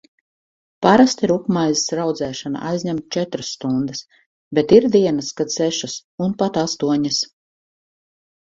Parasti 0.85 1.27
rupjmaizes 1.31 1.93
raudzēšana 1.99 2.63
aizņem 2.69 3.01
četras 3.17 3.51
stundas, 3.57 4.01
bet 4.59 4.73
ir 4.79 4.89
dienas, 4.97 5.31
kad 5.43 5.55
sešas 5.59 5.99
un 6.29 6.35
pat 6.43 6.59
astoņas. 6.67 7.21